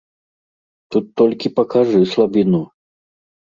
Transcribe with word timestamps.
Тут 0.95 1.05
толькі 1.21 1.53
пакажы 1.61 2.05
слабіну. 2.17 2.67